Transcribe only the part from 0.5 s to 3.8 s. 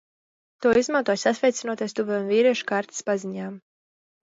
To izmantoja, sasveicinoties tuviem vīriešu kārtas paziņām.